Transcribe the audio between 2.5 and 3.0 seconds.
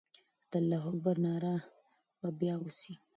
وسي.